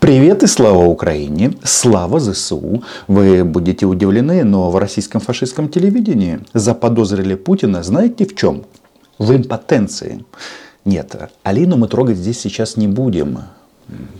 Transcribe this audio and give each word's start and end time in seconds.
Привет 0.00 0.44
и 0.44 0.46
слава 0.46 0.84
Украине, 0.84 1.54
слава 1.64 2.20
ЗСУ. 2.20 2.84
Вы 3.08 3.42
будете 3.42 3.84
удивлены, 3.84 4.44
но 4.44 4.70
в 4.70 4.76
российском 4.76 5.20
фашистском 5.20 5.68
телевидении 5.68 6.38
заподозрили 6.54 7.34
Путина 7.34 7.82
знаете 7.82 8.24
в 8.24 8.36
чем? 8.36 8.64
В 9.18 9.34
импотенции. 9.34 10.24
Нет, 10.84 11.16
Алину 11.42 11.76
мы 11.76 11.88
трогать 11.88 12.16
здесь 12.16 12.38
сейчас 12.38 12.76
не 12.76 12.86
будем. 12.86 13.40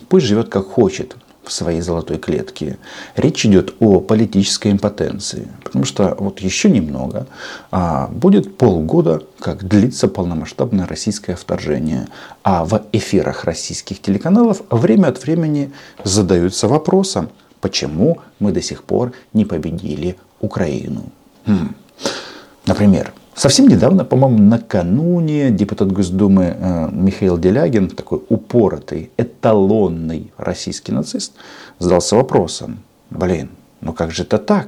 Пусть 0.08 0.26
живет 0.26 0.48
как 0.48 0.66
хочет 0.66 1.14
в 1.48 1.52
своей 1.52 1.80
золотой 1.80 2.18
клетке. 2.18 2.78
Речь 3.16 3.44
идет 3.46 3.74
о 3.80 4.00
политической 4.00 4.70
импотенции. 4.70 5.48
Потому 5.64 5.84
что 5.84 6.14
вот 6.18 6.40
еще 6.40 6.70
немного, 6.70 7.26
а 7.70 8.08
будет 8.08 8.56
полгода, 8.56 9.22
как 9.40 9.66
длится 9.66 10.08
полномасштабное 10.08 10.86
российское 10.86 11.34
вторжение. 11.34 12.06
А 12.44 12.64
в 12.64 12.82
эфирах 12.92 13.44
российских 13.44 14.00
телеканалов 14.00 14.62
время 14.70 15.08
от 15.08 15.22
времени 15.22 15.72
задаются 16.04 16.68
вопросом, 16.68 17.30
почему 17.60 18.18
мы 18.38 18.52
до 18.52 18.62
сих 18.62 18.84
пор 18.84 19.12
не 19.32 19.44
победили 19.44 20.16
Украину. 20.40 21.04
Хм. 21.46 21.74
Например, 22.66 23.12
Совсем 23.38 23.68
недавно, 23.68 24.04
по-моему, 24.04 24.38
накануне 24.38 25.52
депутат 25.52 25.92
Госдумы 25.92 26.56
э, 26.58 26.88
Михаил 26.90 27.38
Делягин, 27.38 27.88
такой 27.88 28.20
упоротый, 28.28 29.12
эталонный 29.16 30.32
российский 30.36 30.90
нацист, 30.90 31.34
задался 31.78 32.16
вопросом, 32.16 32.80
блин, 33.10 33.50
ну 33.80 33.92
как 33.92 34.10
же 34.10 34.24
это 34.24 34.38
так? 34.38 34.66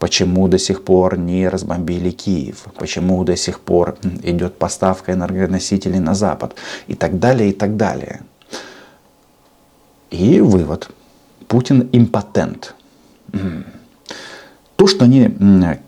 Почему 0.00 0.48
до 0.48 0.58
сих 0.58 0.82
пор 0.82 1.18
не 1.18 1.48
разбомбили 1.48 2.10
Киев? 2.10 2.64
Почему 2.76 3.22
до 3.22 3.36
сих 3.36 3.60
пор 3.60 3.96
идет 4.24 4.58
поставка 4.58 5.12
энергоносителей 5.12 6.00
на 6.00 6.14
Запад? 6.14 6.56
И 6.88 6.96
так 6.96 7.20
далее, 7.20 7.50
и 7.50 7.52
так 7.52 7.76
далее. 7.76 8.22
И 10.10 10.40
вывод. 10.40 10.90
Путин 11.46 11.88
импотент. 11.92 12.74
То, 14.80 14.86
что 14.86 15.04
они 15.04 15.30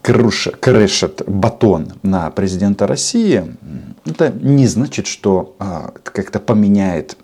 крышат 0.03 1.23
батон 1.27 1.95
на 2.03 2.31
президента 2.31 2.87
России, 2.87 3.57
это 4.05 4.29
не 4.29 4.67
значит, 4.67 5.07
что 5.07 5.57
а, 5.59 5.95
как-то 6.03 6.41
поменяет 6.41 7.17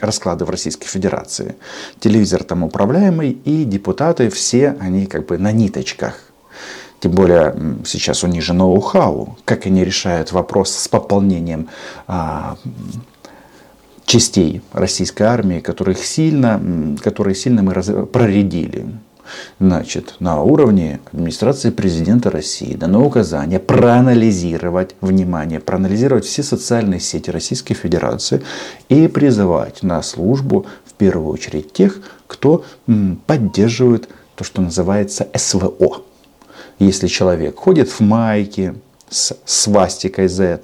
расклады 0.00 0.44
в 0.44 0.50
Российской 0.50 0.86
Федерации. 0.86 1.56
Телевизор 1.98 2.44
там 2.44 2.62
управляемый, 2.62 3.32
и 3.32 3.64
депутаты 3.64 4.30
все, 4.30 4.76
они 4.78 5.06
как 5.06 5.26
бы 5.26 5.36
на 5.36 5.50
ниточках. 5.50 6.20
Тем 7.00 7.10
более 7.10 7.56
сейчас 7.84 8.22
у 8.22 8.28
них 8.28 8.44
же 8.44 8.52
ноу-хау, 8.52 9.36
как 9.44 9.66
они 9.66 9.84
решают 9.84 10.30
вопрос 10.30 10.70
с 10.70 10.86
пополнением 10.86 11.70
а, 12.06 12.56
частей 14.04 14.62
российской 14.72 15.24
армии, 15.24 15.58
которых 15.58 15.98
сильно, 16.04 16.96
которые 17.02 17.34
сильно 17.34 17.64
мы 17.64 17.72
проредили. 18.06 18.86
Значит, 19.60 20.14
на 20.20 20.42
уровне 20.42 21.00
администрации 21.12 21.70
президента 21.70 22.30
России 22.30 22.74
дано 22.74 23.04
указание 23.04 23.58
проанализировать, 23.58 24.94
внимание, 25.00 25.60
проанализировать 25.60 26.24
все 26.24 26.42
социальные 26.42 27.00
сети 27.00 27.30
Российской 27.30 27.74
Федерации 27.74 28.42
и 28.88 29.08
призывать 29.08 29.82
на 29.82 30.02
службу 30.02 30.66
в 30.84 30.94
первую 30.94 31.32
очередь 31.32 31.72
тех, 31.72 32.00
кто 32.26 32.64
поддерживает 33.26 34.08
то, 34.34 34.44
что 34.44 34.62
называется 34.62 35.28
СВО. 35.34 36.02
Если 36.78 37.08
человек 37.08 37.56
ходит 37.56 37.88
в 37.88 38.00
майке, 38.00 38.74
с 39.10 39.36
свастикой 39.44 40.28
Z, 40.28 40.60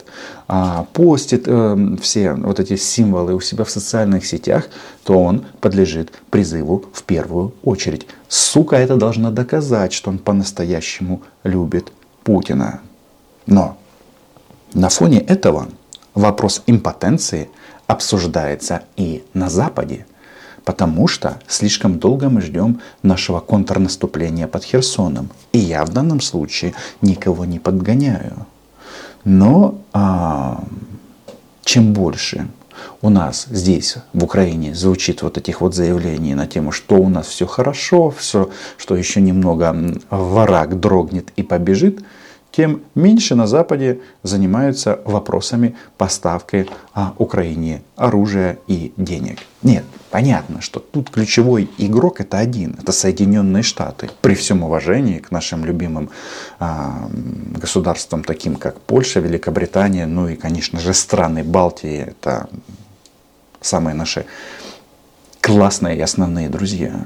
а, 0.47 0.87
постит 0.93 1.45
э, 1.47 1.97
все 2.01 2.35
вот 2.35 2.61
эти 2.61 2.77
символы 2.77 3.35
у 3.35 3.41
себя 3.41 3.65
в 3.65 3.71
социальных 3.71 4.27
сетях, 4.27 4.69
то 5.05 5.19
он 5.19 5.47
подлежит 5.61 6.13
призыву 6.31 6.85
в 6.93 7.03
первую 7.05 7.55
очередь. 7.63 8.07
Сука 8.29 8.77
это 8.77 8.97
должна 8.97 9.31
доказать, 9.31 9.93
что 9.93 10.11
он 10.11 10.19
по-настоящему 10.19 11.23
любит 11.45 11.93
Путина. 12.25 12.81
Но 13.47 13.77
на 14.75 14.89
фоне 14.89 15.21
этого 15.21 15.69
вопрос 16.15 16.63
импотенции 16.67 17.49
обсуждается 17.87 18.83
и 18.97 19.25
на 19.35 19.49
Западе, 19.49 20.07
потому 20.65 21.09
что 21.09 21.41
слишком 21.47 21.99
долго 21.99 22.29
мы 22.29 22.41
ждем 22.41 22.81
нашего 23.03 23.41
контрнаступления 23.41 24.47
под 24.47 24.65
Херсоном. 24.65 25.31
И 25.53 25.59
я 25.59 25.85
в 25.85 25.91
данном 25.91 26.21
случае 26.21 26.75
никого 27.03 27.45
не 27.45 27.59
подгоняю. 27.59 28.47
Но 29.25 29.79
а, 29.93 30.65
чем 31.65 31.93
больше 31.93 32.49
у 33.01 33.09
нас 33.09 33.47
здесь, 33.51 33.97
в 34.13 34.25
Украине, 34.25 34.75
звучит 34.75 35.23
вот 35.23 35.39
этих 35.39 35.61
вот 35.61 35.75
заявлений 35.75 36.35
на 36.35 36.47
тему, 36.47 36.73
что 36.73 36.97
у 36.97 37.09
нас 37.09 37.27
все 37.27 37.47
хорошо, 37.47 38.11
все, 38.11 38.51
что 38.77 38.97
еще 38.97 39.21
немного 39.21 39.75
враг 40.11 40.81
дрогнет 40.81 41.29
и 41.37 41.43
побежит– 41.43 42.01
тем 42.55 42.83
меньше 42.95 43.35
на 43.35 43.49
Западе 43.49 44.01
занимаются 44.23 45.01
вопросами 45.05 45.75
поставки 45.99 46.69
а, 46.93 47.13
Украине 47.19 47.83
оружия 47.97 48.59
и 48.69 48.93
денег. 48.97 49.39
Нет, 49.63 49.85
понятно, 50.11 50.61
что 50.61 50.79
тут 50.79 51.11
ключевой 51.11 51.69
игрок 51.79 52.21
это 52.21 52.39
один, 52.39 52.77
это 52.81 52.93
Соединенные 52.93 53.65
Штаты. 53.65 54.09
При 54.21 54.37
всем 54.37 54.63
уважении 54.63 55.19
к 55.19 55.33
нашим 55.33 55.65
любимым 55.65 56.11
а, 56.61 57.09
государствам, 57.61 58.23
таким 58.23 58.55
как 58.55 58.81
Польша, 58.81 59.19
Великобритания, 59.19 60.07
ну 60.07 60.29
и, 60.29 60.37
конечно 60.37 60.79
же, 60.79 60.95
страны 60.95 61.43
Балтии, 61.43 62.07
это 62.07 62.49
самые 63.61 63.95
наши 63.95 64.27
классные 65.41 65.99
и 65.99 66.01
основные 66.01 66.49
друзья. 66.49 67.05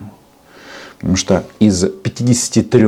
Потому 0.98 1.16
что 1.16 1.44
из 1.58 1.88
53 1.88 2.86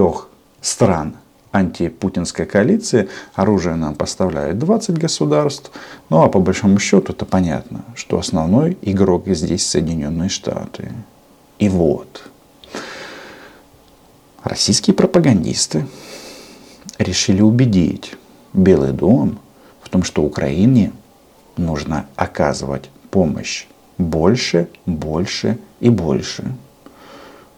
стран 0.61 1.15
антипутинской 1.53 2.47
коалиции 2.47 3.09
оружие 3.35 3.75
нам 3.75 3.95
поставляет 3.95 4.59
20 4.59 4.99
государств. 4.99 5.71
Ну 6.09 6.23
а 6.23 6.29
по 6.29 6.41
большому 6.41 6.79
счету 6.79 7.13
это 7.13 7.25
понятно, 7.25 7.85
что 7.95 8.19
основной 8.19 8.79
игрок 8.83 9.25
здесь 9.27 9.67
Соединенные 9.67 10.29
Штаты. 10.29 10.93
И 11.59 11.69
вот, 11.69 12.31
российские 14.43 14.95
пропагандисты 14.95 15.87
решили 16.99 17.43
убедить 17.43 18.15
Белый 18.53 18.93
дом 18.93 19.39
в 19.83 19.89
том, 19.89 20.03
что 20.03 20.23
Украине 20.23 20.93
нужно 21.57 22.07
оказывать 22.17 22.91
помощь 23.11 23.67
больше, 23.99 24.69
больше 24.87 25.59
и 25.81 25.91
больше. 25.91 26.45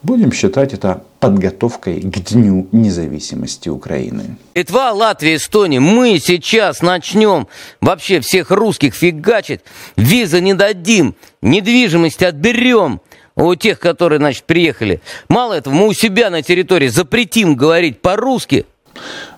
Будем 0.03 0.33
считать 0.33 0.75
это 0.75 1.05
подготовкой 1.21 2.01
к 2.01 2.19
Дню 2.31 2.67
независимости 2.73 3.69
Украины. 3.69 4.37
Литва, 4.55 4.93
Латвия, 4.93 5.37
Эстония, 5.37 5.79
мы 5.79 6.19
сейчас 6.19 6.83
начнем 6.83 7.47
вообще 7.81 8.19
всех 8.21 8.51
русских 8.51 8.95
фигачить, 8.95 9.61
визы 9.97 10.41
не 10.41 10.55
дадим, 10.55 11.15
недвижимость 11.41 12.23
отберем 12.25 13.01
у 13.37 13.55
тех, 13.55 13.79
которые, 13.79 14.19
значит, 14.19 14.43
приехали. 14.43 15.01
Мало 15.29 15.55
этого, 15.55 15.73
мы 15.73 15.87
у 15.87 15.93
себя 15.93 16.31
на 16.31 16.43
территории 16.43 16.89
запретим 16.89 17.55
говорить 17.55 18.01
по-русски, 18.01 18.67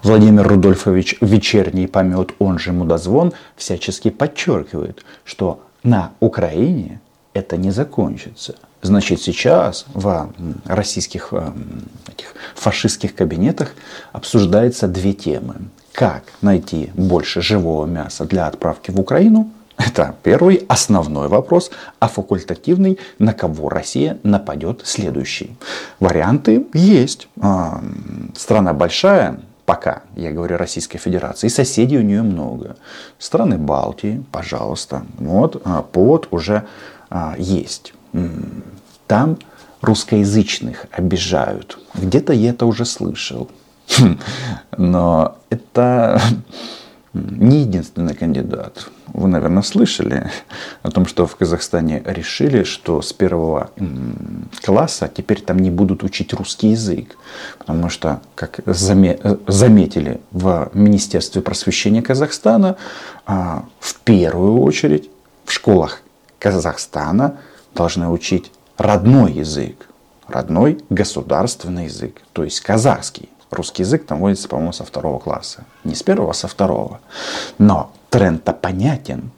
Владимир 0.03 0.48
Рудольфович 0.48 1.16
Вечерний 1.20 1.86
помет, 1.86 2.34
он 2.38 2.58
же 2.58 2.72
Мудозвон, 2.72 3.32
всячески 3.56 4.10
подчеркивает, 4.10 5.04
что 5.24 5.62
на 5.84 6.12
Украине 6.20 7.00
это 7.34 7.56
не 7.56 7.70
закончится. 7.70 8.56
Значит, 8.84 9.22
сейчас 9.22 9.87
в 9.95 10.31
российских 10.67 11.28
э, 11.31 11.53
этих 12.06 12.34
фашистских 12.55 13.15
кабинетах 13.15 13.72
обсуждается 14.12 14.89
две 14.89 15.15
темы. 15.15 15.55
Как 15.93 16.25
найти 16.43 16.91
больше 16.93 17.41
живого 17.41 17.87
мяса 17.87 18.27
для 18.27 18.47
отправки 18.47 18.91
в 18.91 19.00
Украину? 19.00 19.50
Это 19.78 20.15
первый 20.22 20.67
основной 20.69 21.28
вопрос, 21.28 21.71
а 21.99 22.09
факультативный, 22.09 22.99
на 23.19 23.33
кого 23.33 23.71
Россия 23.71 24.19
нападет 24.22 24.83
следующий. 24.84 25.57
Варианты 25.98 26.66
есть. 26.75 27.28
А, 27.41 27.83
страна 28.37 28.75
большая, 28.75 29.41
пока, 29.65 30.03
я 30.15 30.30
говорю 30.30 30.59
Российской 30.59 30.98
Федерации, 30.98 31.47
и 31.47 31.51
соседей 31.51 31.97
у 31.97 32.03
нее 32.03 32.21
много. 32.21 32.77
Страны 33.19 33.57
Балтии, 33.57 34.22
пожалуйста. 34.30 35.07
Вот 35.16 35.63
а, 35.65 35.80
повод 35.80 36.28
уже 36.30 36.65
а, 37.09 37.34
есть 37.39 37.95
там 39.07 39.39
русскоязычных 39.81 40.87
обижают. 40.91 41.78
Где-то 41.95 42.33
я 42.33 42.51
это 42.51 42.66
уже 42.66 42.84
слышал. 42.84 43.51
Но 44.77 45.37
это 45.51 46.21
не 47.15 47.61
единственный 47.61 48.15
кандидат. 48.15 48.89
Вы, 49.13 49.28
наверное, 49.28 49.63
слышали 49.63 50.31
о 50.83 50.91
том, 50.91 51.07
что 51.07 51.27
в 51.27 51.37
Казахстане 51.37 52.03
решили, 52.05 52.65
что 52.65 53.01
с 53.01 53.13
первого 53.13 53.71
класса 54.65 55.09
теперь 55.15 55.41
там 55.41 55.59
не 55.59 55.71
будут 55.71 56.03
учить 56.03 56.33
русский 56.33 56.71
язык. 56.71 57.16
Потому 57.59 57.89
что, 57.91 58.21
как 58.34 58.61
заметили 58.66 60.21
в 60.33 60.71
Министерстве 60.75 61.43
просвещения 61.43 62.03
Казахстана, 62.03 62.77
а, 63.27 63.65
в 63.78 63.95
первую 64.01 64.61
очередь 64.61 65.11
в 65.45 65.53
школах 65.53 66.01
Казахстана 66.41 67.37
должны 67.74 68.09
учить 68.09 68.53
родной 68.76 69.32
язык, 69.32 69.88
родной 70.26 70.78
государственный 70.91 71.84
язык, 71.84 72.22
то 72.32 72.44
есть 72.44 72.60
казахский. 72.60 73.28
Русский 73.50 73.82
язык 73.82 74.04
там 74.04 74.18
вводится, 74.18 74.48
по-моему, 74.48 74.72
со 74.72 74.84
второго 74.84 75.21
класса. 75.21 75.65
Не 75.84 75.94
с 75.94 76.03
первого, 76.03 76.30
а 76.30 76.34
со 76.34 76.48
второго. 76.48 77.00
Но 77.59 77.92
тренд-то 78.10 78.53
понятен. 78.53 79.30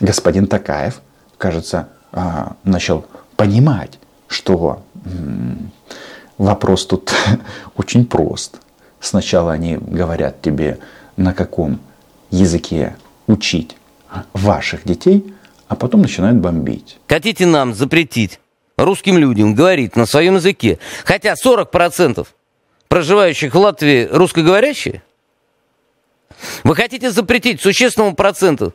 Господин 0.00 0.46
Такаев, 0.46 1.02
кажется, 1.36 1.90
а, 2.12 2.56
начал 2.64 3.04
понимать, 3.36 3.98
что 4.26 4.82
вопрос 6.38 6.86
тут 6.86 7.12
очень 7.76 8.06
прост. 8.06 8.58
Сначала 9.00 9.52
они 9.52 9.76
говорят 9.76 10.40
тебе, 10.40 10.78
на 11.16 11.34
каком 11.34 11.80
языке 12.30 12.96
учить 13.26 13.76
ваших 14.32 14.84
детей, 14.84 15.34
а 15.70 15.76
потом 15.76 16.02
начинают 16.02 16.38
бомбить. 16.38 16.98
Хотите 17.06 17.46
нам 17.46 17.74
запретить 17.74 18.40
русским 18.76 19.16
людям 19.16 19.54
говорить 19.54 19.94
на 19.94 20.04
своем 20.04 20.34
языке, 20.34 20.80
хотя 21.04 21.34
40% 21.34 22.26
проживающих 22.88 23.54
в 23.54 23.58
Латвии 23.58 24.08
русскоговорящие? 24.10 25.00
Вы 26.64 26.74
хотите 26.74 27.12
запретить 27.12 27.60
существенному 27.60 28.16
проценту 28.16 28.74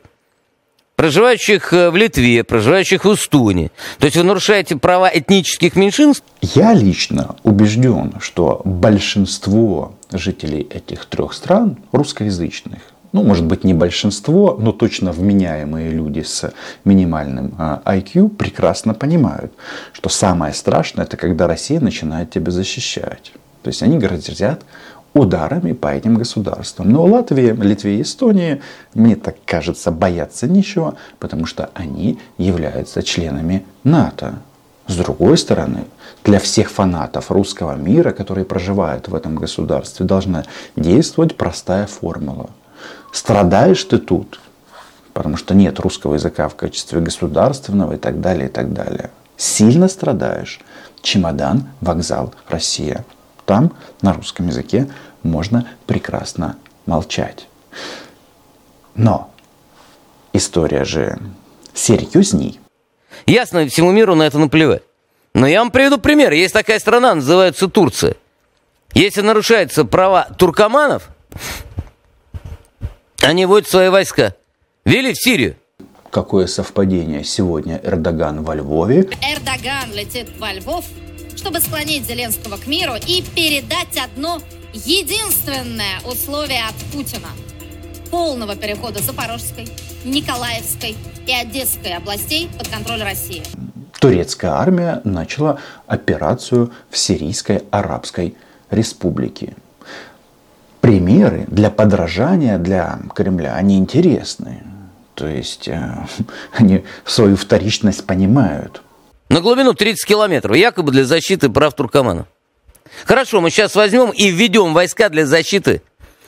проживающих 0.94 1.74
э, 1.74 1.90
в 1.90 1.96
Литве, 1.96 2.42
проживающих 2.42 3.04
в 3.04 3.12
Эстонии. 3.12 3.70
То 3.98 4.06
есть 4.06 4.16
вы 4.16 4.22
нарушаете 4.22 4.76
права 4.76 5.10
этнических 5.12 5.76
меньшинств? 5.76 6.24
Я 6.40 6.72
лично 6.72 7.36
убежден, 7.42 8.14
что 8.20 8.62
большинство 8.64 9.92
жителей 10.10 10.66
этих 10.70 11.04
трех 11.04 11.34
стран 11.34 11.76
русскоязычных. 11.92 12.78
Ну, 13.16 13.22
может 13.22 13.46
быть, 13.46 13.64
не 13.64 13.72
большинство, 13.72 14.58
но 14.60 14.72
точно 14.72 15.10
вменяемые 15.10 15.88
люди 15.88 16.20
с 16.20 16.52
минимальным 16.84 17.54
IQ 17.86 18.26
а, 18.26 18.28
прекрасно 18.28 18.92
понимают, 18.92 19.54
что 19.94 20.10
самое 20.10 20.52
страшное, 20.52 21.06
это 21.06 21.16
когда 21.16 21.46
Россия 21.46 21.80
начинает 21.80 22.28
тебя 22.28 22.52
защищать. 22.52 23.32
То 23.62 23.68
есть 23.68 23.82
они 23.82 23.96
грозят 23.96 24.60
ударами 25.14 25.72
по 25.72 25.86
этим 25.86 26.16
государствам. 26.16 26.90
Но 26.90 27.06
Латвии, 27.06 27.56
Литве 27.58 27.96
и 27.96 28.02
Эстонии, 28.02 28.60
мне 28.92 29.16
так 29.16 29.36
кажется, 29.46 29.90
бояться 29.90 30.46
ничего, 30.46 30.96
потому 31.18 31.46
что 31.46 31.70
они 31.72 32.18
являются 32.36 33.02
членами 33.02 33.64
НАТО. 33.82 34.34
С 34.88 34.94
другой 34.94 35.38
стороны, 35.38 35.84
для 36.22 36.38
всех 36.38 36.70
фанатов 36.70 37.30
русского 37.30 37.76
мира, 37.76 38.10
которые 38.10 38.44
проживают 38.44 39.08
в 39.08 39.14
этом 39.14 39.36
государстве, 39.36 40.04
должна 40.04 40.44
действовать 40.76 41.34
простая 41.34 41.86
формула. 41.86 42.50
Страдаешь 43.12 43.82
ты 43.84 43.98
тут, 43.98 44.40
потому 45.12 45.36
что 45.36 45.54
нет 45.54 45.80
русского 45.80 46.14
языка 46.14 46.48
в 46.48 46.56
качестве 46.56 47.00
государственного 47.00 47.94
и 47.94 47.96
так 47.96 48.20
далее, 48.20 48.48
и 48.48 48.50
так 48.50 48.72
далее. 48.72 49.10
Сильно 49.36 49.88
страдаешь. 49.88 50.60
Чемодан, 51.02 51.68
вокзал, 51.80 52.34
Россия. 52.48 53.04
Там 53.44 53.72
на 54.02 54.12
русском 54.12 54.48
языке 54.48 54.88
можно 55.22 55.68
прекрасно 55.86 56.56
молчать. 56.84 57.48
Но 58.94 59.30
история 60.32 60.84
же 60.84 61.18
серьезней. 61.74 62.60
Ясно, 63.26 63.66
всему 63.68 63.92
миру 63.92 64.14
на 64.14 64.24
это 64.24 64.38
наплевать. 64.38 64.82
Но 65.34 65.46
я 65.46 65.60
вам 65.60 65.70
приведу 65.70 65.98
пример. 65.98 66.32
Есть 66.32 66.54
такая 66.54 66.78
страна, 66.78 67.14
называется 67.14 67.68
Турция. 67.68 68.16
Если 68.94 69.20
нарушаются 69.20 69.84
права 69.84 70.28
туркоманов, 70.38 71.10
они 73.26 73.46
вводят 73.46 73.68
свои 73.68 73.88
войска. 73.88 74.34
Вели 74.84 75.12
в 75.12 75.16
Сирию. 75.18 75.56
Какое 76.10 76.46
совпадение. 76.46 77.24
Сегодня 77.24 77.80
Эрдоган 77.82 78.42
во 78.42 78.54
Львове. 78.54 79.08
Эрдоган 79.20 79.92
летит 79.94 80.28
во 80.38 80.52
Львов, 80.52 80.84
чтобы 81.36 81.60
склонить 81.60 82.06
Зеленского 82.06 82.56
к 82.56 82.66
миру 82.66 82.94
и 83.06 83.22
передать 83.34 83.98
одно 84.02 84.40
единственное 84.72 86.00
условие 86.04 86.62
от 86.68 86.74
Путина– 86.92 87.28
полного 88.10 88.56
перехода 88.56 89.02
Запорожской, 89.02 89.68
Николаевской 90.04 90.96
и 91.26 91.32
Одесской 91.32 91.94
областей 91.94 92.48
под 92.56 92.68
контроль 92.68 93.02
России. 93.02 93.42
Турецкая 94.00 94.52
армия 94.52 95.00
начала 95.04 95.58
операцию 95.86 96.72
в 96.90 96.96
Сирийской 96.96 97.62
Арабской 97.70 98.36
Республике. 98.70 99.54
Примеры 100.80 101.44
для 101.48 101.70
подражания 101.70 102.58
для 102.58 102.98
Кремля, 103.14 103.54
они 103.54 103.78
интересны. 103.78 104.62
То 105.14 105.26
есть 105.26 105.66
э, 105.68 106.06
они 106.52 106.84
свою 107.04 107.36
вторичность 107.36 108.06
понимают. 108.06 108.82
На 109.28 109.40
глубину 109.40 109.74
30 109.74 110.06
километров, 110.06 110.56
якобы 110.56 110.92
для 110.92 111.04
защиты 111.04 111.48
прав 111.48 111.74
туркоманов. 111.74 112.26
Хорошо, 113.04 113.40
мы 113.40 113.50
сейчас 113.50 113.74
возьмем 113.74 114.10
и 114.10 114.30
введем 114.30 114.72
войска 114.72 115.08
для 115.08 115.26
защиты 115.26 115.82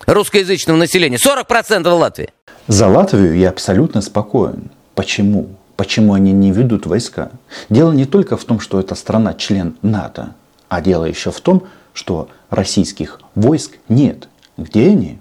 русскоязычного 0.06 0.76
населения. 0.76 1.16
40% 1.16 1.88
в 1.88 1.94
Латвии. 1.94 2.30
За 2.66 2.88
Латвию 2.88 3.36
я 3.36 3.50
абсолютно 3.50 4.00
спокоен. 4.00 4.70
Почему? 4.94 5.48
Почему 5.76 6.14
они 6.14 6.32
не 6.32 6.50
ведут 6.50 6.86
войска? 6.86 7.30
Дело 7.70 7.92
не 7.92 8.04
только 8.04 8.36
в 8.36 8.44
том, 8.44 8.58
что 8.58 8.80
эта 8.80 8.94
страна 8.96 9.34
член 9.34 9.76
НАТО, 9.80 10.34
а 10.68 10.80
дело 10.80 11.04
еще 11.04 11.30
в 11.30 11.40
том, 11.40 11.68
что 11.92 12.28
российских 12.50 13.20
войск 13.34 13.76
нет. 13.88 14.28
Где 14.58 14.88
они? 14.90 15.20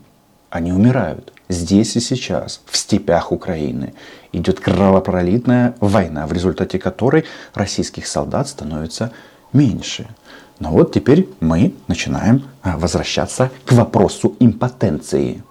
Они 0.50 0.74
умирают. 0.74 1.32
Здесь 1.48 1.96
и 1.96 2.00
сейчас, 2.00 2.60
в 2.66 2.76
степях 2.76 3.32
Украины, 3.32 3.94
идет 4.34 4.60
кровопролитная 4.60 5.76
война, 5.80 6.26
в 6.26 6.34
результате 6.34 6.80
которой 6.80 7.24
российских 7.54 8.08
солдат 8.08 8.48
становится 8.48 9.12
меньше. 9.54 10.08
Но 10.60 10.72
вот 10.72 10.92
теперь 10.92 11.30
мы 11.40 11.76
начинаем 11.88 12.46
а, 12.64 12.78
возвращаться 12.80 13.52
к 13.66 13.74
вопросу 13.74 14.36
импотенции. 14.40 15.44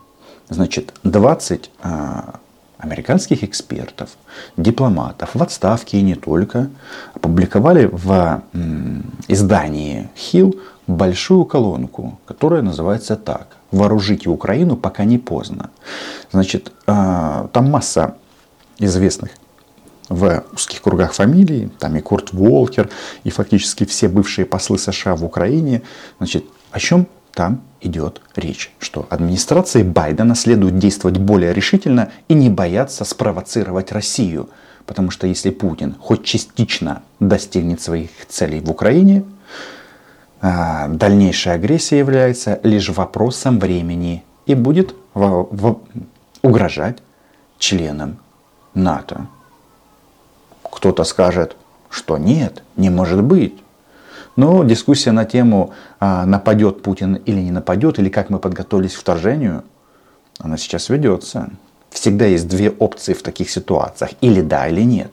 Значит, 0.49 0.93
20 1.05 1.71
а, 1.81 2.41
американских 2.79 3.45
экспертов, 3.45 4.11
дипломатов 4.57 5.31
в 5.35 5.43
отставке 5.43 5.99
и 5.99 6.03
не 6.03 6.17
только, 6.17 6.69
опубликовали 7.15 7.89
в 7.91 8.43
издании 9.29 10.09
Hill 10.17 10.59
большую 10.89 11.45
колонку, 11.45 12.19
которая 12.27 12.63
называется 12.63 13.15
так. 13.15 13.57
«Вооружите 13.77 14.31
Украину, 14.31 14.77
пока 14.77 15.05
не 15.05 15.19
поздно». 15.19 15.71
Значит, 16.33 16.73
а, 16.87 17.49
там 17.53 17.71
масса 17.71 18.17
известных 18.79 19.31
в 20.09 20.45
узких 20.53 20.83
кругах 20.83 21.13
фамилий, 21.13 21.71
там 21.79 21.97
и 21.97 22.01
Курт 22.01 22.33
Волкер, 22.33 22.89
и 23.25 23.31
фактически 23.31 23.85
все 23.85 24.09
бывшие 24.09 24.47
послы 24.47 24.79
США 24.79 25.17
в 25.17 25.25
Украине. 25.25 25.83
Значит, 26.19 26.45
о 26.71 26.79
чем 26.79 27.07
там 27.33 27.63
идет 27.81 28.21
речь? 28.35 28.73
Что 28.79 29.07
администрации 29.11 29.83
Байдена 29.83 30.35
следует 30.35 30.79
действовать 30.79 31.19
более 31.19 31.53
решительно 31.53 32.11
и 32.29 32.35
не 32.35 32.51
бояться 32.51 33.05
спровоцировать 33.05 33.93
Россию. 33.93 34.49
Потому 34.87 35.11
что 35.11 35.27
если 35.27 35.51
Путин 35.51 35.97
хоть 35.99 36.23
частично 36.23 37.03
достигнет 37.19 37.81
своих 37.81 38.11
целей 38.29 38.61
в 38.61 38.71
Украине, 38.71 39.25
дальнейшая 40.41 41.55
агрессия 41.55 41.99
является 41.99 42.61
лишь 42.63 42.89
вопросом 42.91 43.59
времени 43.59 44.25
и 44.45 44.55
будет 44.55 44.95
угрожать 46.43 46.99
членам 47.59 48.19
НАТО. 48.75 49.27
Кто-то 50.63 51.05
скажет, 51.05 51.57
что 51.91 52.19
нет, 52.19 52.63
не 52.77 52.91
может 52.91 53.23
быть. 53.23 53.55
Но 54.37 54.63
дискуссия 54.65 55.13
на 55.13 55.25
тему, 55.25 55.73
а, 55.99 56.27
нападет 56.27 56.83
Путин 56.83 57.15
или 57.15 57.41
не 57.41 57.51
нападет, 57.51 57.99
или 57.99 58.11
как 58.11 58.29
мы 58.29 58.39
подготовились 58.39 58.95
к 58.95 59.01
вторжению, 59.01 59.65
она 60.39 60.59
сейчас 60.59 60.91
ведется. 60.91 61.49
Всегда 61.91 62.27
есть 62.27 62.47
две 62.47 62.71
опции 62.71 63.15
в 63.15 63.23
таких 63.23 63.49
ситуациях. 63.49 64.11
Или 64.21 64.43
да, 64.43 64.69
или 64.69 64.83
нет. 64.83 65.11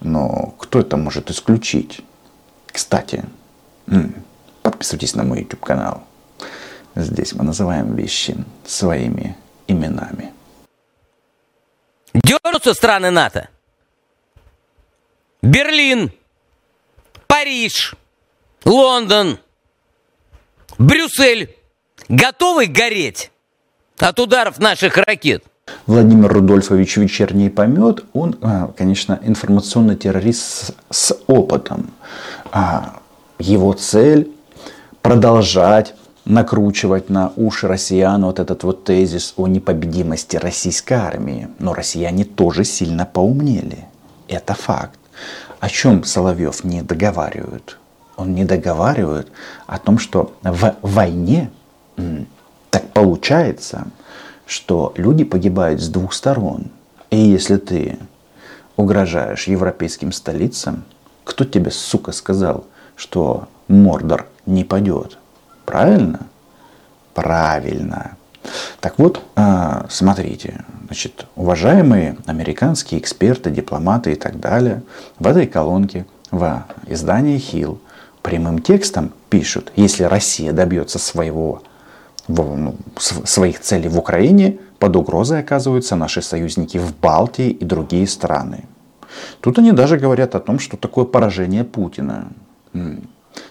Но 0.00 0.54
кто 0.58 0.80
это 0.80 0.96
может 0.96 1.30
исключить? 1.30 2.00
Кстати, 2.66 3.24
подписывайтесь 4.62 5.14
на 5.14 5.24
мой 5.24 5.40
YouTube 5.40 5.60
канал. 5.60 6.04
Здесь 6.94 7.32
мы 7.32 7.44
называем 7.44 7.94
вещи 7.94 8.36
своими 8.66 9.36
именами. 9.66 10.32
Дернутся 12.14 12.74
страны 12.74 13.10
НАТО. 13.10 13.48
Берлин, 15.40 16.12
Париж, 17.26 17.94
Лондон, 18.64 19.38
Брюссель 20.78 21.56
готовы 22.08 22.66
гореть 22.66 23.30
от 23.98 24.20
ударов 24.20 24.58
наших 24.58 24.96
ракет? 24.98 25.44
Владимир 25.86 26.32
Рудольфович 26.32 26.96
Вечерний 26.98 27.48
помет, 27.48 28.04
он, 28.12 28.36
а, 28.42 28.72
конечно, 28.76 29.18
информационный 29.22 29.96
террорист 29.96 30.74
с 30.90 31.16
опытом. 31.26 31.90
Его 33.42 33.72
цель 33.72 34.30
продолжать 35.02 35.96
накручивать 36.24 37.10
на 37.10 37.32
уши 37.34 37.66
россиян 37.66 38.24
вот 38.24 38.38
этот 38.38 38.62
вот 38.62 38.84
тезис 38.84 39.34
о 39.36 39.48
непобедимости 39.48 40.36
российской 40.36 40.92
армии. 40.92 41.48
Но 41.58 41.74
россияне 41.74 42.24
тоже 42.24 42.62
сильно 42.62 43.04
поумнели. 43.04 43.86
Это 44.28 44.54
факт. 44.54 44.96
О 45.58 45.68
чем 45.68 46.04
Соловьев 46.04 46.62
не 46.62 46.82
договаривает? 46.82 47.78
Он 48.16 48.32
не 48.32 48.44
договаривает 48.44 49.26
о 49.66 49.80
том, 49.80 49.98
что 49.98 50.34
в 50.44 50.76
войне 50.80 51.50
так 52.70 52.92
получается, 52.92 53.88
что 54.46 54.92
люди 54.96 55.24
погибают 55.24 55.80
с 55.80 55.88
двух 55.88 56.12
сторон. 56.12 56.66
И 57.10 57.16
если 57.16 57.56
ты 57.56 57.98
угрожаешь 58.76 59.48
европейским 59.48 60.12
столицам, 60.12 60.84
кто 61.24 61.44
тебе, 61.44 61.72
сука, 61.72 62.12
сказал, 62.12 62.66
что 62.96 63.48
Мордор 63.68 64.26
не 64.46 64.64
падет? 64.64 65.18
Правильно? 65.64 66.26
Правильно. 67.14 68.16
Так 68.80 68.98
вот, 68.98 69.22
а, 69.36 69.86
смотрите, 69.88 70.64
значит, 70.86 71.26
уважаемые 71.36 72.16
американские 72.26 73.00
эксперты, 73.00 73.50
дипломаты 73.50 74.12
и 74.12 74.14
так 74.16 74.40
далее, 74.40 74.82
в 75.18 75.26
этой 75.26 75.46
колонке 75.46 76.06
в 76.30 76.64
издании 76.86 77.38
Хилл 77.38 77.78
прямым 78.22 78.60
текстом 78.60 79.12
пишут, 79.30 79.72
если 79.76 80.04
Россия 80.04 80.52
добьется 80.52 80.98
своего, 80.98 81.62
ну, 82.28 82.76
своих 82.98 83.60
целей 83.60 83.88
в 83.88 83.98
Украине, 83.98 84.58
под 84.78 84.96
угрозой 84.96 85.40
оказываются 85.40 85.94
наши 85.94 86.22
союзники 86.22 86.78
в 86.78 86.96
Балтии 86.96 87.50
и 87.50 87.64
другие 87.64 88.06
страны. 88.08 88.64
Тут 89.40 89.58
они 89.58 89.72
даже 89.72 89.98
говорят 89.98 90.34
о 90.34 90.40
том, 90.40 90.58
что 90.58 90.76
такое 90.76 91.04
поражение 91.04 91.64
Путина. 91.64 92.28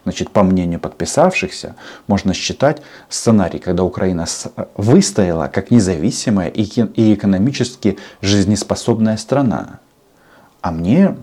Значит, 0.04 0.30
по 0.32 0.44
мнению 0.44 0.80
подписавшихся, 0.80 1.76
можно 2.08 2.34
считать 2.34 2.82
сценарий, 3.10 3.60
когда 3.60 3.84
Украина 3.84 4.26
выстояла 4.76 5.48
как 5.48 5.72
независимая 5.72 6.50
и 6.50 7.14
экономически 7.14 7.98
жизнеспособная 8.22 9.18
страна. 9.18 9.80
А 10.62 10.72
мне 10.72 11.16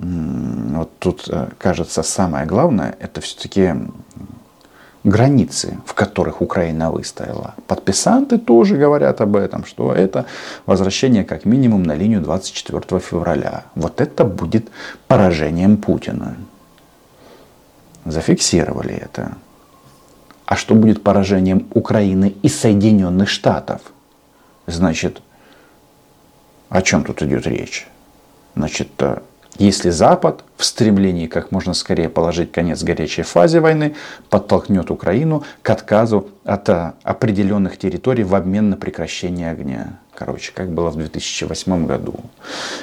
вот 0.75 0.99
тут 0.99 1.29
э, 1.29 1.49
кажется 1.59 2.03
самое 2.03 2.45
главное, 2.45 2.97
это 2.99 3.21
все-таки 3.21 3.73
границы, 5.05 5.79
в 5.87 5.95
которых 5.95 6.43
Украина 6.43 6.91
выстояла. 6.91 7.55
Подписанты 7.69 8.39
тоже 8.39 8.77
говорят 8.77 9.21
об 9.21 9.37
этом, 9.37 9.65
что 9.65 9.93
это 9.93 10.27
возвращение 10.67 11.23
как 11.25 11.45
минимум 11.45 11.85
на 11.85 11.95
линию 11.95 12.21
24 12.21 13.01
февраля. 13.01 13.65
Вот 13.77 14.01
это 14.01 14.25
будет 14.25 14.69
поражением 15.07 15.77
Путина 15.77 16.37
зафиксировали 18.11 18.95
это. 18.95 19.33
А 20.47 20.57
что 20.57 20.75
будет 20.75 21.03
поражением 21.03 21.67
Украины 21.75 22.35
и 22.43 22.49
Соединенных 22.49 23.29
Штатов? 23.29 23.81
Значит, 24.67 25.21
о 26.71 26.83
чем 26.83 27.05
тут 27.05 27.23
идет 27.23 27.47
речь? 27.47 27.87
Значит, 28.55 28.89
э, 28.99 29.19
если 29.59 29.91
Запад 29.91 30.45
в 30.57 30.65
стремлении 30.65 31.27
как 31.27 31.53
можно 31.53 31.75
скорее 31.75 32.09
положить 32.09 32.53
конец 32.53 32.83
горячей 32.83 33.23
фазе 33.23 33.61
войны 33.61 33.95
подтолкнет 34.31 34.91
Украину 34.91 35.45
к 35.63 35.71
отказу 35.71 36.29
от 36.45 36.69
э, 36.69 36.93
определенных 37.03 37.77
территорий 37.79 38.25
в 38.25 38.35
обмен 38.35 38.71
на 38.71 38.77
прекращение 38.77 39.51
огня. 39.51 39.99
Короче, 40.15 40.53
как 40.55 40.71
было 40.71 40.91
в 40.91 40.97
2008 40.97 41.87
году. 41.87 42.15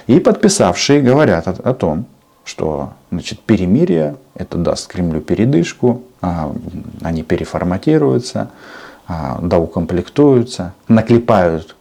И 0.08 0.20
подписавшие 0.20 1.02
говорят 1.02 1.48
о, 1.48 1.52
о 1.52 1.74
том, 1.74 2.06
что 2.46 2.94
значит, 3.12 3.42
перемирие, 3.42 4.16
это 4.36 4.58
даст 4.58 4.88
Кремлю 4.88 5.20
передышку, 5.20 6.04
а, 6.22 6.56
они 7.02 7.24
переформатируются, 7.24 8.52
а, 9.08 9.40
доукомплектуются, 9.42 10.74
наклепают 10.88 11.76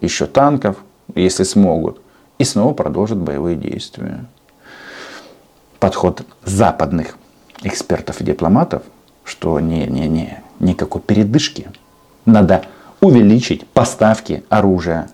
еще 0.00 0.26
танков, 0.26 0.78
если 1.14 1.44
смогут, 1.44 2.00
и 2.38 2.44
снова 2.44 2.72
продолжат 2.72 3.18
боевые 3.18 3.56
действия. 3.56 4.24
Подход 5.78 6.22
западных 6.44 7.18
экспертов 7.62 8.20
и 8.20 8.24
дипломатов, 8.24 8.82
что 9.22 9.60
не-не-не, 9.60 10.42
никакой 10.60 11.02
передышки. 11.02 11.68
Надо 12.24 12.62
увеличить 13.00 13.66
поставки 13.66 14.44
оружия 14.48 15.08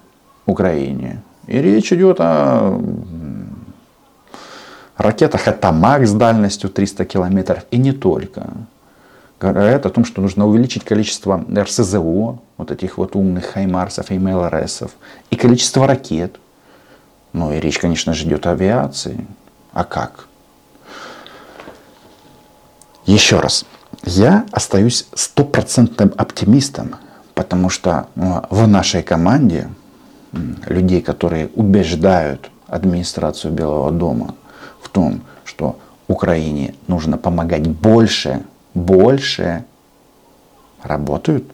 Украине. 0.46 1.22
И 1.48 1.58
речь 1.58 1.92
идет 1.92 2.18
о 2.20 2.80
ракетах 5.02 5.48
«Атамак» 5.48 6.06
с 6.06 6.12
дальностью 6.12 6.70
300 6.70 7.04
километров 7.04 7.64
и 7.70 7.76
не 7.76 7.92
только. 7.92 8.50
Говорят 9.40 9.86
о 9.86 9.90
том, 9.90 10.04
что 10.04 10.22
нужно 10.22 10.46
увеличить 10.46 10.84
количество 10.84 11.44
РСЗО, 11.52 12.38
вот 12.56 12.70
этих 12.70 12.96
вот 12.96 13.16
умных 13.16 13.46
Хаймарсов 13.46 14.10
и 14.10 14.18
МЛРСов, 14.18 14.92
и 15.30 15.36
количество 15.36 15.86
ракет. 15.86 16.36
Ну 17.32 17.52
и 17.52 17.58
речь, 17.58 17.78
конечно 17.78 18.14
же, 18.14 18.24
идет 18.24 18.46
о 18.46 18.52
авиации. 18.52 19.26
А 19.72 19.84
как? 19.84 20.26
Еще 23.04 23.40
раз, 23.40 23.64
я 24.04 24.46
остаюсь 24.52 25.08
стопроцентным 25.12 26.12
оптимистом, 26.16 26.96
потому 27.34 27.68
что 27.68 28.06
ну, 28.14 28.42
в 28.48 28.68
нашей 28.68 29.02
команде 29.02 29.68
людей, 30.66 31.02
которые 31.02 31.48
убеждают 31.48 32.50
администрацию 32.68 33.52
Белого 33.52 33.90
дома 33.90 34.34
в 34.82 34.88
том, 34.88 35.22
что 35.44 35.78
Украине 36.08 36.74
нужно 36.88 37.16
помогать 37.16 37.66
больше, 37.66 38.42
больше, 38.74 39.64
работают 40.82 41.44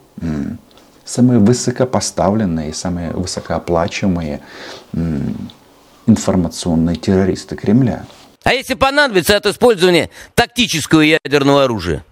самые 1.05 1.39
высокопоставленные, 1.39 2.75
самые 2.75 3.13
высокооплачиваемые 3.13 4.41
информационные 6.07 6.97
террористы 6.97 7.57
Кремля. 7.57 8.05
А 8.45 8.55
если 8.55 8.75
понадобится 8.75 9.37
от 9.37 9.47
использования 9.47 10.11
тактического 10.35 11.03
ядерного 11.03 11.65
оружия? 11.65 12.05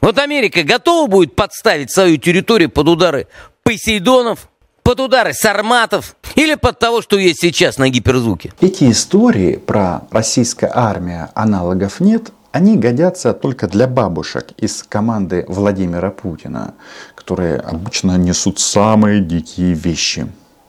Вот 0.00 0.18
Америка 0.18 0.62
готова 0.62 1.08
будет 1.08 1.34
подставить 1.34 1.90
свою 1.90 2.16
территорию 2.16 2.70
под 2.70 2.88
удары 2.88 3.26
Посейдонов, 3.64 4.48
под 4.84 5.00
удары 5.00 5.32
сарматов 5.34 6.14
или 6.38 6.54
под 6.54 6.78
того, 6.78 7.02
что 7.02 7.18
есть 7.18 7.40
сейчас 7.40 7.78
на 7.78 7.88
гиперзвуке. 7.88 8.52
Эти 8.60 8.90
истории 8.92 9.56
про 9.56 10.02
российская 10.12 10.70
армия 10.72 11.30
аналогов 11.34 11.98
нет, 11.98 12.30
они 12.52 12.76
годятся 12.76 13.32
только 13.32 13.66
для 13.66 13.88
бабушек 13.88 14.52
из 14.56 14.84
команды 14.84 15.44
Владимира 15.48 16.10
Путина, 16.10 16.74
которые 17.16 17.56
обычно 17.56 18.16
несут 18.16 18.60
самые 18.60 19.20
дикие 19.20 19.74
вещи. 19.74 20.28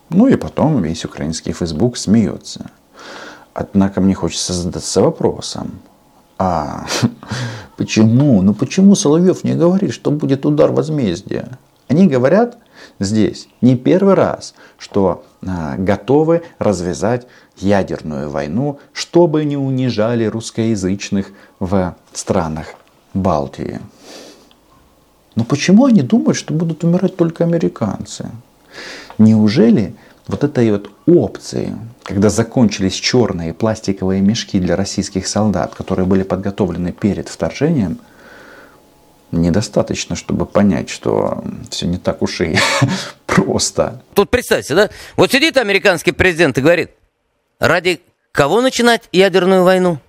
Ну 0.09 0.27
и 0.27 0.38
потом 0.38 0.81
весь 0.81 1.05
украинский 1.05 1.53
фейсбук 1.53 1.97
смеется. 1.97 2.71
Однако 3.53 4.01
мне 4.01 4.15
хочется 4.15 4.53
задаться 4.53 5.01
вопросом, 5.01 5.81
а 6.39 6.88
почему? 7.77 8.41
Ну 8.41 8.55
почему 8.55 8.95
Соловьев 8.95 9.43
не 9.43 9.53
говорит, 9.53 9.93
что 9.93 10.09
будет 10.09 10.47
удар 10.47 10.71
возмездия? 10.71 11.59
Они 11.88 12.07
говорят, 12.07 12.57
здесь 12.99 13.47
не 13.61 13.75
первый 13.75 14.15
раз, 14.15 14.55
что 14.79 15.23
готовы 15.41 16.43
развязать 16.58 17.27
ядерную 17.58 18.29
войну, 18.29 18.79
чтобы 18.93 19.46
не 19.46 19.58
унижали 19.58 20.25
русскоязычных 20.25 21.31
в 21.60 21.96
странах 22.13 22.67
Балтии. 23.13 23.79
Но 25.36 25.43
почему 25.43 25.86
они 25.86 26.01
думают, 26.01 26.38
что 26.38 26.53
будут 26.53 26.84
умирать 26.84 27.15
только 27.15 27.43
американцы? 27.46 28.29
Неужели 29.17 29.96
вот 30.27 30.43
этой 30.43 30.72
вот 30.72 30.91
опции, 31.08 31.75
когда 32.03 32.29
закончились 32.29 32.93
черные 32.93 33.53
пластиковые 33.53 34.22
мешки 34.22 34.60
для 34.60 34.75
российских 34.75 35.27
солдат, 35.27 35.74
которые 35.75 36.05
были 36.05 36.24
подготовлены 36.24 36.91
перед 36.91 37.29
вторжением, 37.29 38.00
недостаточно, 39.31 40.15
чтобы 40.15 40.46
понять, 40.46 40.89
что 40.89 41.43
все 41.69 41.88
не 41.88 41.98
так 41.98 42.22
уж 42.22 42.41
и 42.41 42.58
просто. 43.41 44.01
Тут 44.13 44.29
представьте, 44.29 44.75
да? 44.75 44.89
Вот 45.15 45.31
сидит 45.31 45.58
американский 45.58 46.12
президент 46.12 46.58
и 46.58 46.62
говорит, 46.62 46.91
ради 47.60 48.01
кого 48.31 48.62
начинать 48.62 49.03
ядерную 49.12 49.63
войну? 49.63 50.00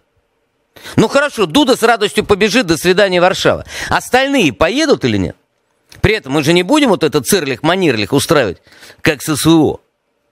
Ну 0.97 1.09
хорошо, 1.09 1.47
Дуда 1.47 1.77
с 1.77 1.83
радостью 1.83 2.25
побежит, 2.25 2.67
до 2.67 2.77
свидания, 2.77 3.21
Варшава. 3.21 3.65
Остальные 3.89 4.53
поедут 4.53 5.05
или 5.05 5.17
нет? 5.17 5.37
При 6.01 6.15
этом 6.15 6.33
мы 6.33 6.43
же 6.43 6.53
не 6.53 6.63
будем 6.63 6.91
вот 6.91 7.03
этот 7.03 7.27
цирлих-манирлих 7.27 8.13
устраивать, 8.13 8.63
как 9.01 9.23
ССО. 9.23 9.81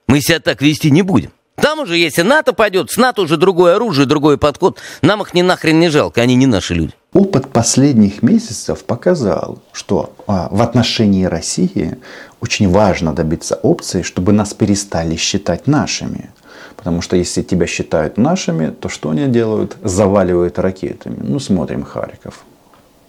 Мы 0.07 0.21
себя 0.21 0.39
так 0.39 0.61
вести 0.61 0.89
не 0.89 1.01
будем. 1.01 1.31
Там 1.55 1.79
уже, 1.79 1.97
если 1.97 2.21
НАТО 2.21 2.53
пойдет, 2.53 2.89
с 2.89 2.97
НАТО 2.97 3.21
уже 3.21 3.37
другое 3.37 3.75
оружие, 3.75 4.05
другой 4.05 4.37
подход. 4.37 4.79
Нам 5.01 5.21
их 5.21 5.33
ни 5.33 5.41
нахрен 5.41 5.79
не 5.79 5.89
жалко, 5.89 6.21
они 6.21 6.35
не 6.35 6.45
наши 6.45 6.73
люди. 6.73 6.93
Опыт 7.11 7.47
последних 7.49 8.21
месяцев 8.21 8.83
показал, 8.83 9.57
что 9.71 10.13
а, 10.27 10.47
в 10.51 10.61
отношении 10.61 11.25
России 11.25 11.97
очень 12.39 12.69
важно 12.69 13.13
добиться 13.13 13.55
опции, 13.55 14.03
чтобы 14.03 14.31
нас 14.31 14.53
перестали 14.53 15.15
считать 15.15 15.65
нашими. 15.65 16.29
Потому 16.75 17.01
что 17.01 17.17
если 17.17 17.41
тебя 17.41 17.65
считают 17.65 18.17
нашими, 18.17 18.69
то 18.69 18.89
что 18.89 19.09
они 19.09 19.25
делают? 19.25 19.75
Заваливают 19.83 20.59
ракетами. 20.59 21.17
Ну, 21.19 21.39
смотрим 21.39 21.83
Харьков. 21.83 22.45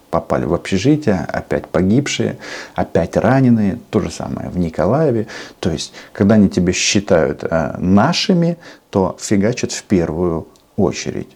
Попали 0.08 0.46
в 0.46 0.54
общежитие, 0.54 1.26
опять 1.28 1.66
погибшие, 1.66 2.38
опять 2.74 3.18
раненые. 3.18 3.78
То 3.90 4.00
же 4.00 4.10
самое 4.10 4.48
в 4.48 4.58
Николаеве. 4.58 5.26
То 5.60 5.70
есть, 5.70 5.92
когда 6.14 6.36
они 6.36 6.48
тебя 6.48 6.72
считают 6.72 7.44
э, 7.44 7.76
нашими, 7.78 8.56
то 8.88 9.16
фигачат 9.20 9.72
в 9.72 9.84
первую 9.84 10.48
очередь. 10.76 11.28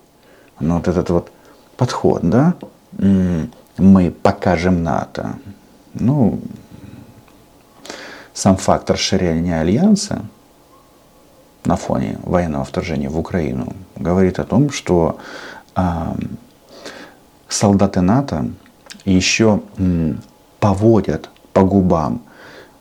Но 0.60 0.78
вот 0.78 0.88
этот 0.88 1.10
вот 1.10 1.30
подход, 1.76 2.20
да, 2.22 2.54
мы 3.78 4.10
покажем 4.10 4.82
НАТО. 4.82 5.36
Ну, 5.94 6.40
сам 8.32 8.56
факт 8.56 8.90
расширения 8.90 9.60
альянса 9.60 10.24
на 11.64 11.76
фоне 11.76 12.18
военного 12.22 12.64
вторжения 12.64 13.08
в 13.08 13.18
Украину 13.18 13.74
говорит 13.96 14.38
о 14.38 14.44
том, 14.44 14.70
что 14.70 15.18
э, 15.76 15.82
солдаты 17.48 18.00
НАТО 18.00 18.50
еще 19.04 19.62
м, 19.78 20.20
поводят 20.60 21.30
по 21.52 21.62
губам 21.62 22.22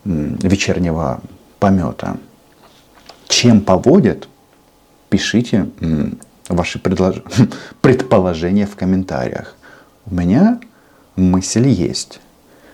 м, 0.05 0.35
вечернего 0.35 1.21
помета. 1.59 2.17
Чем 3.27 3.62
поводят, 3.62 4.27
пишите 5.09 5.69
м, 5.79 6.17
ваши 6.50 6.79
предлож... 6.79 7.17
предположения 7.81 8.65
в 8.65 8.75
комментариях. 8.75 9.55
У 10.05 10.15
меня 10.15 10.59
мысль 11.15 11.67
есть. 11.67 12.19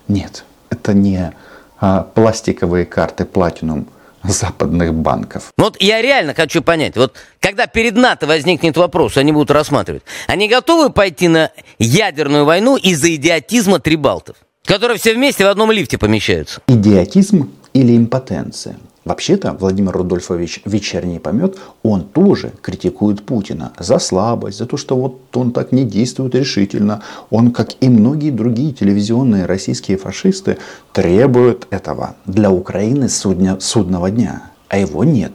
Нет, 0.08 0.44
это 0.70 0.94
не 0.94 1.34
а, 1.80 2.04
пластиковые 2.04 2.86
карты 2.86 3.24
Platinum 3.24 3.86
западных 4.24 4.94
банков. 4.94 5.52
Вот 5.58 5.78
я 5.82 6.02
реально 6.02 6.34
хочу 6.34 6.62
понять, 6.62 6.98
вот 6.98 7.16
когда 7.40 7.68
перед 7.68 7.96
НАТО 7.96 8.28
возникнет 8.28 8.76
вопрос, 8.76 9.18
они 9.18 9.32
будут 9.32 9.52
рассматривать, 9.52 10.04
они 10.28 10.50
готовы 10.50 10.90
пойти 10.90 11.28
на 11.28 11.52
ядерную 11.78 12.46
войну 12.46 12.76
из-за 12.76 13.16
идиотизма 13.16 13.80
трибалтов, 13.80 14.36
которые 14.66 14.98
все 14.98 15.14
вместе 15.14 15.46
в 15.46 15.48
одном 15.48 15.72
лифте 15.72 15.98
помещаются? 15.98 16.62
Идиотизм 16.68 17.50
или 17.74 17.96
импотенция? 17.96 18.76
Вообще-то 19.10 19.54
Владимир 19.54 19.94
Рудольфович 19.94 20.62
«Вечерний 20.66 21.18
помет», 21.18 21.58
он 21.82 22.04
тоже 22.04 22.52
критикует 22.62 23.26
Путина 23.26 23.74
за 23.80 23.98
слабость, 23.98 24.60
за 24.60 24.68
то, 24.68 24.78
что 24.78 24.96
вот 24.96 25.36
он 25.36 25.52
так 25.52 25.72
не 25.72 25.84
действует 25.84 26.36
решительно. 26.36 27.02
Он, 27.32 27.52
как 27.52 27.70
и 27.82 27.90
многие 27.90 28.30
другие 28.30 28.72
телевизионные 28.72 29.48
российские 29.48 29.98
фашисты, 29.98 30.60
требует 30.94 31.66
этого 31.72 32.18
для 32.28 32.52
Украины 32.52 33.10
судня, 33.10 33.60
судного 33.60 34.12
дня. 34.12 34.52
А 34.68 34.78
его 34.78 35.04
нет 35.04 35.32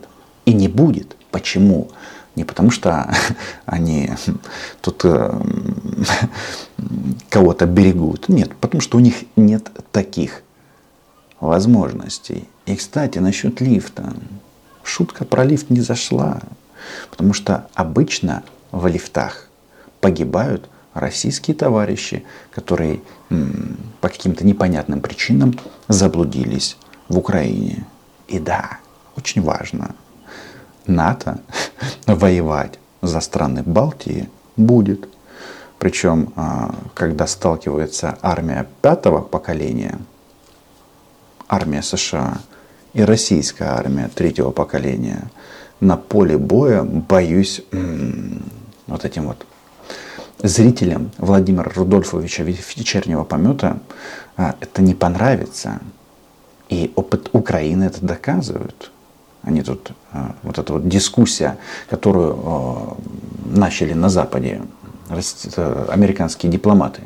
и 0.47 0.52
не 0.52 0.69
будет. 0.69 1.16
Почему? 1.33 1.88
Не 2.37 2.45
потому 2.45 2.71
что 2.71 3.12
они 3.66 4.11
тут 4.83 5.04
э, 5.04 5.35
кого-то 7.28 7.66
берегут. 7.66 8.28
Нет, 8.28 8.54
потому 8.61 8.81
что 8.81 8.99
у 8.99 9.00
них 9.00 9.16
нет 9.35 9.69
таких 9.90 10.43
возможностей. 11.40 12.47
И, 12.66 12.76
кстати, 12.76 13.18
насчет 13.18 13.61
лифта. 13.61 14.14
Шутка 14.83 15.25
про 15.25 15.44
лифт 15.44 15.71
не 15.71 15.80
зашла. 15.80 16.40
Потому 17.11 17.33
что 17.33 17.68
обычно 17.75 18.42
в 18.73 18.87
лифтах 18.87 19.49
погибают 20.00 20.68
российские 20.92 21.56
товарищи, 21.56 22.25
которые 22.50 23.00
по 24.00 24.09
каким-то 24.09 24.47
непонятным 24.47 25.00
причинам 25.00 25.59
заблудились 25.88 26.76
в 27.09 27.18
Украине. 27.18 27.87
И 28.28 28.38
да, 28.38 28.78
очень 29.16 29.42
важно, 29.42 29.94
НАТО 30.87 31.40
воевать 32.06 32.78
за 33.02 33.21
страны 33.21 33.62
Балтии 33.62 34.28
будет. 34.56 35.09
Причем, 35.78 36.33
а, 36.37 36.75
когда 36.94 37.26
сталкивается 37.26 38.18
армия 38.23 38.66
пятого 38.80 39.21
поколения– 39.21 39.99
армия 41.49 41.83
США 41.83 42.38
и 42.94 43.02
российская 43.02 43.68
армия 43.68 44.08
третьего 44.14 44.50
поколения 44.50 45.30
на 45.80 45.96
поле 45.96 46.38
боя, 46.38 46.82
боюсь, 46.82 47.62
вот 48.86 49.04
этим 49.04 49.26
вот 49.26 49.46
зрителям 50.42 51.10
Владимира 51.18 51.70
Рудольфовича 51.74 52.42
вечернего 52.44 53.25
помета 53.25 53.78
а, 54.36 54.56
это 54.60 54.82
не 54.82 54.95
понравится. 54.95 55.80
И 56.69 56.92
опыт 56.97 57.30
Украины 57.32 57.84
это 57.84 58.04
доказывает. 58.04 58.90
Они 59.42 59.62
тут, 59.62 59.92
а, 60.12 60.34
вот 60.42 60.58
эта 60.58 60.73
вот 60.73 60.88
дискуссия, 60.88 61.56
которую 61.88 62.38
а, 62.45 62.97
начали 63.45 63.92
на 63.92 64.08
Западе 64.08 64.62
американские 65.88 66.50
дипломаты, 66.50 67.02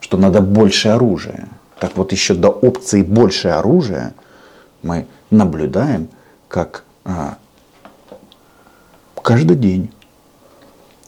что 0.00 0.16
надо 0.16 0.40
больше 0.40 0.88
оружия– 0.88 1.48
так 1.82 1.96
вот 1.96 2.12
еще 2.12 2.34
до 2.34 2.48
опции 2.48 3.02
больше 3.02 3.48
оружия 3.48 4.14
мы 4.82 5.06
наблюдаем, 5.30 6.08
как 6.48 6.84
а, 7.04 7.38
каждый 9.22 9.56
день 9.56 9.90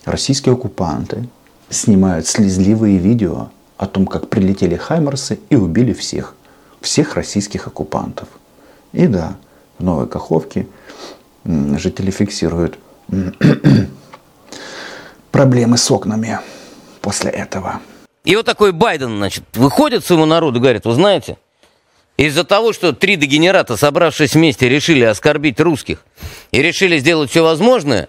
российские 0.05 0.55
оккупанты 0.55 1.29
снимают 1.69 2.27
слезливые 2.27 2.99
видео 2.99 3.49
о 3.77 3.87
том, 3.87 4.07
как 4.07 4.29
прилетели 4.29 4.77
хаймерсы 4.77 5.41
и 5.51 5.57
убили 5.57 5.93
всех, 5.93 6.35
всех 6.81 7.15
российских 7.15 7.67
оккупантов. 7.67 8.29
И 8.93 9.07
да, 9.07 9.37
в 9.79 9.85
Новой 9.85 10.07
Каховке 10.07 10.67
жители 11.45 12.11
фиксируют 12.11 12.79
проблемы 15.33 15.77
с 15.77 15.91
окнами 15.91 16.39
после 17.01 17.31
этого. 17.31 17.81
И 18.25 18.37
вот 18.37 18.47
такой 18.47 18.73
Байден, 18.73 19.19
значит, 19.19 19.45
выходит 19.55 20.05
своему 20.05 20.25
народу 20.25 20.59
и 20.59 20.63
говорит, 20.63 20.87
вы 20.87 20.95
знаете, 20.95 21.37
из-за 22.17 22.45
того, 22.45 22.73
что 22.73 22.93
три 22.93 23.17
дегенерата, 23.17 23.77
собравшись 23.77 24.35
вместе, 24.35 24.69
решили 24.69 25.05
оскорбить 25.05 25.61
русских 25.61 26.05
и 26.53 26.63
решили 26.63 26.99
сделать 26.99 27.31
все 27.31 27.43
возможное, 27.43 28.09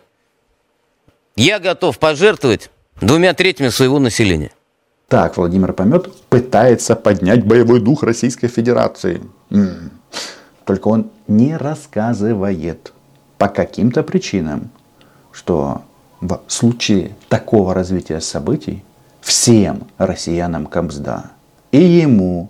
я 1.35 1.59
готов 1.59 1.97
пожертвовать 1.99 2.69
двумя 3.01 3.33
третьими 3.33 3.69
своего 3.69 3.99
населения. 3.99 4.51
Так, 5.07 5.37
Владимир 5.37 5.73
Помет 5.73 6.13
пытается 6.29 6.95
поднять 6.95 7.45
боевой 7.45 7.79
дух 7.79 8.03
Российской 8.03 8.47
Федерации. 8.47 9.21
Только 10.65 10.87
он 10.87 11.11
не 11.27 11.55
рассказывает 11.57 12.91
по 13.37 13.47
каким-то 13.47 14.01
причинам, 14.01 14.71
что 15.31 15.83
в 16.21 16.41
случае 16.47 17.15
такого 17.29 17.73
развития 17.73 18.19
событий 18.19 18.83
всем 19.21 19.87
россиянам 19.97 20.65
Кобзда. 20.65 21.31
И 21.71 21.83
ему, 21.83 22.49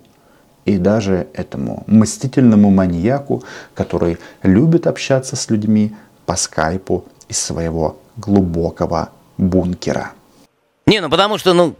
и 0.66 0.78
даже 0.78 1.28
этому 1.32 1.84
мстительному 1.86 2.70
маньяку, 2.70 3.42
который 3.74 4.18
любит 4.42 4.86
общаться 4.86 5.36
с 5.36 5.48
людьми 5.48 5.94
по 6.26 6.36
скайпу 6.36 7.06
из 7.28 7.38
своего 7.38 7.98
глубокого 8.16 9.10
бункера. 9.38 10.12
Не, 10.86 11.00
ну 11.00 11.08
потому 11.08 11.38
что, 11.38 11.54
ну, 11.54 11.74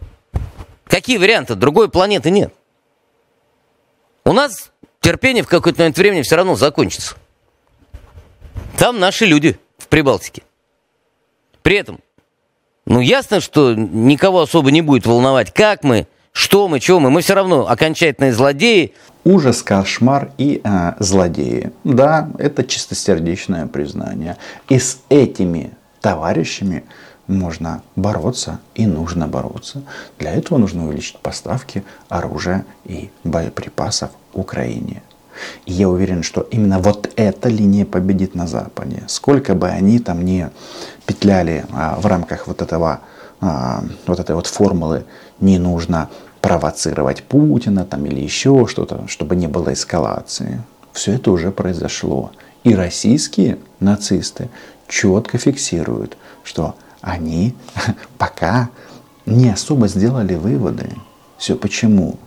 какие 0.85 1.17
варианты? 1.17 1.55
Другой 1.55 1.89
планеты 1.89 2.31
нет. 2.31 2.53
У 4.23 4.33
нас 4.33 4.71
терпение 5.01 5.43
в 5.43 5.47
какой-то 5.47 5.79
момент 5.79 5.97
времени 5.97 6.21
все 6.21 6.35
равно 6.35 6.55
закончится. 6.55 7.15
Там 8.77 8.99
наши 8.99 9.25
люди 9.25 9.59
в 9.77 9.87
Прибалтике. 9.87 10.43
При 11.61 11.75
этом 11.75 11.99
ну, 12.85 13.01
ясно, 13.01 13.41
что 13.41 13.73
никого 13.75 14.41
особо 14.41 14.71
не 14.71 14.81
будет 14.81 15.05
волновать, 15.05 15.53
как 15.53 15.83
мы, 15.83 16.07
что 16.37 16.67
мы, 16.67 16.79
чего 16.79 16.99
мы. 16.99 17.09
Мы 17.09 17.21
все 17.21 17.33
равно 17.33 17.67
окончательные 17.67 18.31
злодеи. 18.31 18.93
Ужас, 19.23 19.63
кошмар 19.63 20.29
и 20.37 20.61
э, 20.63 20.93
злодеи. 20.99 21.71
Да, 21.83 22.29
это 22.37 22.63
чистосердечное 22.63 23.65
признание. 23.65 24.37
И 24.69 24.77
с 24.77 24.99
этими 25.09 25.71
товарищами 25.99 26.83
можно 27.25 27.81
бороться 27.95 28.59
и 28.75 28.85
нужно 28.85 29.27
бороться. 29.27 29.81
Для 30.19 30.31
этого 30.31 30.59
нужно 30.59 30.85
увеличить 30.87 31.17
поставки 31.17 31.83
оружия 32.07 32.65
и 32.85 33.09
боеприпасов 33.23 34.11
Украине. 34.33 35.01
И 35.65 35.73
я 35.73 35.89
уверен, 35.89 36.21
что 36.21 36.41
именно 36.41 36.77
вот 36.77 37.09
эта 37.15 37.49
линия 37.49 37.85
победит 37.85 38.35
на 38.35 38.45
Западе. 38.45 39.01
Сколько 39.07 39.55
бы 39.55 39.69
они 39.69 39.97
там 39.97 40.23
не 40.23 40.51
петляли 41.07 41.65
а, 41.73 41.99
в 41.99 42.05
рамках 42.05 42.45
вот 42.45 42.61
этого, 42.61 42.99
а, 43.41 43.83
вот 44.05 44.19
этой 44.19 44.35
вот 44.35 44.45
формулы, 44.45 45.03
не 45.39 45.59
нужно 45.59 46.09
провоцировать 46.41 47.23
Путина 47.23 47.85
там 47.85 48.05
или 48.05 48.19
еще 48.19 48.67
что-то, 48.67 49.07
чтобы 49.07 49.35
не 49.35 49.47
было 49.47 49.73
эскалации. 49.73 50.61
Все 50.93 51.13
это 51.13 51.31
уже 51.31 51.51
произошло. 51.51 52.31
И 52.63 52.75
российские 52.75 53.59
нацисты 53.79 54.49
четко 54.87 55.37
фиксируют, 55.37 56.17
что 56.43 56.75
они 57.01 57.55
пока 58.17 58.69
не 59.25 59.49
особо 59.49 59.87
сделали 59.87 60.35
выводы. 60.35 60.89
Все 61.37 61.55
почему? 61.55 62.17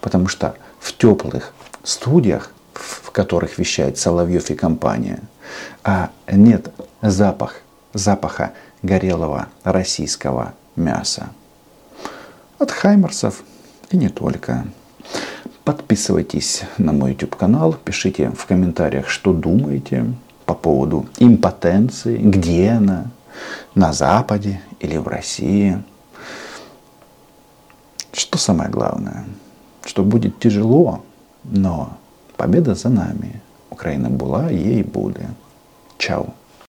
Потому 0.00 0.28
что 0.28 0.54
в 0.78 0.96
теплых 0.96 1.52
студиях, 1.82 2.52
в 2.74 3.10
которых 3.10 3.58
вещает 3.58 3.98
Соловьев 3.98 4.50
и 4.50 4.54
компания, 4.54 5.20
а 5.84 6.10
нет 6.30 6.72
запах, 7.00 7.56
запаха 7.92 8.52
горелого 8.82 9.48
российского 9.64 10.54
мяса. 10.76 11.30
От 12.58 12.70
Хаймерсов 12.70 13.42
и 13.92 13.96
не 13.96 14.08
только. 14.08 14.66
Подписывайтесь 15.64 16.62
на 16.78 16.92
мой 16.92 17.12
YouTube 17.12 17.36
канал, 17.36 17.72
пишите 17.72 18.30
в 18.30 18.46
комментариях, 18.46 19.08
что 19.08 19.32
думаете 19.32 20.06
по 20.44 20.54
поводу 20.54 21.06
импотенции, 21.18 22.18
где 22.18 22.70
она, 22.70 23.06
на 23.74 23.92
Западе 23.92 24.60
или 24.80 24.96
в 24.96 25.06
России. 25.06 25.80
Что 28.12 28.38
самое 28.38 28.70
главное? 28.70 29.24
Что 29.84 30.02
будет 30.02 30.38
тяжело, 30.38 31.04
но 31.44 31.96
победа 32.36 32.74
за 32.74 32.88
нами. 32.88 33.40
Украина 33.70 34.10
была, 34.10 34.50
ей 34.50 34.82
будет. 34.82 35.26
Чао. 35.96 36.34